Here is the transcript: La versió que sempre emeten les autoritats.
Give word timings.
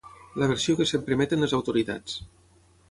La 0.43 0.47
versió 0.51 0.75
que 0.79 0.87
sempre 0.93 1.19
emeten 1.19 1.47
les 1.47 1.55
autoritats. 1.59 2.21